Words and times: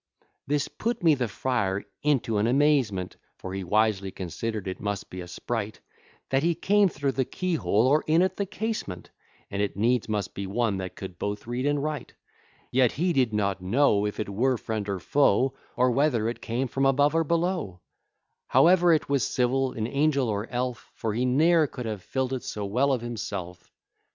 II 0.01 0.25
This 0.47 0.67
put 0.67 1.03
me 1.03 1.13
the 1.13 1.27
friar 1.27 1.83
into 2.01 2.39
an 2.39 2.47
amazement; 2.47 3.17
For 3.37 3.53
he 3.53 3.63
wisely 3.63 4.09
consider'd 4.09 4.67
it 4.67 4.79
must 4.81 5.11
be 5.11 5.21
a 5.21 5.27
sprite; 5.27 5.79
That 6.31 6.41
he 6.41 6.55
came 6.55 6.89
through 6.89 7.11
the 7.11 7.23
keyhole, 7.23 7.85
or 7.85 8.03
in 8.07 8.23
at 8.23 8.35
the 8.37 8.47
casement; 8.47 9.11
And 9.51 9.61
it 9.61 9.77
needs 9.77 10.09
must 10.09 10.33
be 10.33 10.47
one 10.47 10.77
that 10.77 10.95
could 10.95 11.19
both 11.19 11.45
read 11.45 11.67
and 11.67 11.83
write; 11.83 12.15
Yet 12.71 12.93
he 12.93 13.13
did 13.13 13.31
not 13.31 13.61
know, 13.61 14.07
If 14.07 14.19
it 14.19 14.27
were 14.27 14.57
friend 14.57 14.89
or 14.89 14.97
foe, 14.99 15.53
Or 15.77 15.91
whether 15.91 16.27
it 16.27 16.41
came 16.41 16.67
from 16.67 16.87
above 16.87 17.13
or 17.13 17.23
below; 17.23 17.81
Howe'er, 18.47 18.93
it 18.93 19.07
was 19.07 19.23
civil, 19.27 19.73
in 19.73 19.85
angel 19.85 20.29
or 20.29 20.47
elf, 20.49 20.89
For 20.95 21.13
he 21.13 21.25
ne'er 21.25 21.67
could 21.67 21.85
have 21.85 22.01
fill'd 22.01 22.33
it 22.33 22.41
so 22.43 22.65
well 22.65 22.91
of 22.91 23.01
himself. 23.01 23.71